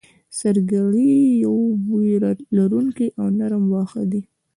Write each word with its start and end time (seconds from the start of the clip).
سرګړی 0.39 1.13
یو 1.43 1.57
بوی 1.85 2.11
لرونکی 2.57 3.07
او 3.19 3.27
نرم 3.39 3.63
واخه 3.73 4.03
دی 4.11 4.21